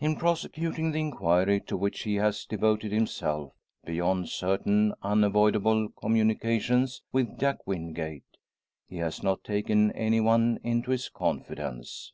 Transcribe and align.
In 0.00 0.16
prosecuting 0.16 0.90
the 0.90 0.98
inquiry 0.98 1.60
to 1.68 1.76
which 1.76 2.02
he 2.02 2.16
has 2.16 2.44
devoted 2.46 2.90
himself, 2.90 3.52
beyond 3.84 4.28
certain 4.28 4.92
unavoidable 5.02 5.90
communications 6.00 7.02
with 7.12 7.38
Jack 7.38 7.64
Wingate, 7.64 8.24
he 8.88 8.96
has 8.96 9.22
not 9.22 9.44
taken 9.44 9.92
any 9.92 10.18
one 10.20 10.58
into 10.64 10.90
his 10.90 11.08
confidence. 11.08 12.10